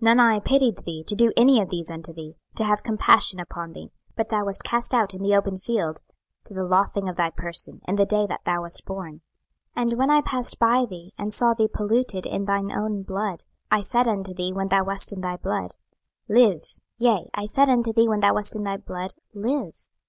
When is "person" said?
7.30-7.80